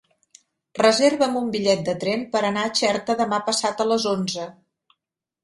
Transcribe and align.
Reserva'm 0.77 1.37
un 1.41 1.51
bitllet 1.55 1.83
de 1.89 1.95
tren 2.05 2.23
per 2.33 2.41
anar 2.49 2.65
a 2.69 2.73
Xerta 2.81 3.17
demà 3.21 3.41
passat 3.51 3.87
a 3.87 3.89
les 3.93 4.09
onze. 4.15 4.49